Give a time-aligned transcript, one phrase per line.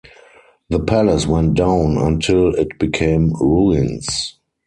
[0.69, 4.35] The palace went down until it became ruins.